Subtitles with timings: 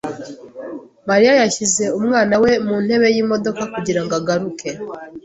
[1.09, 4.69] Mariya yashyize umwana we mu ntebe yimodoka kugirango aguruke.